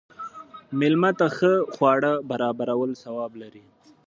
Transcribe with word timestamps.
مېلمه 0.79 1.11
ته 1.19 1.25
ښه 1.37 1.53
خواړه 1.73 2.11
برابرول 2.29 2.91
ثواب 3.03 3.31
لري. 3.41 3.63